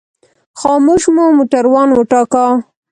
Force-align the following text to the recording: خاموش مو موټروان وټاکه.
خاموش 0.59 1.03
مو 1.15 1.25
موټروان 1.37 1.89
وټاکه. 1.93 2.45